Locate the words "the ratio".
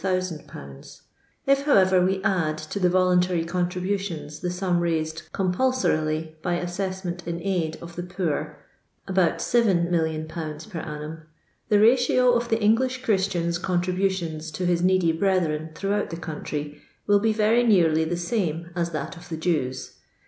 11.69-12.31